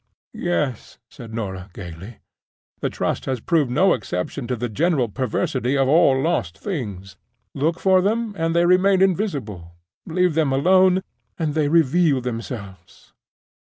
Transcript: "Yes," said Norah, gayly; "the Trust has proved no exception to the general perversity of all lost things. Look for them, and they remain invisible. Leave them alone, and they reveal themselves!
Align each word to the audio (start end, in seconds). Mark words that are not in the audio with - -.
"Yes," 0.33 0.97
said 1.11 1.31
Norah, 1.31 1.69
gayly; 1.75 2.21
"the 2.79 2.89
Trust 2.89 3.25
has 3.25 3.39
proved 3.39 3.69
no 3.69 3.93
exception 3.93 4.47
to 4.47 4.55
the 4.55 4.67
general 4.67 5.09
perversity 5.09 5.77
of 5.77 5.87
all 5.87 6.19
lost 6.19 6.57
things. 6.57 7.17
Look 7.53 7.79
for 7.79 8.01
them, 8.01 8.33
and 8.35 8.55
they 8.55 8.65
remain 8.65 9.03
invisible. 9.03 9.75
Leave 10.07 10.33
them 10.33 10.51
alone, 10.51 11.03
and 11.37 11.53
they 11.53 11.67
reveal 11.67 12.19
themselves! 12.19 13.13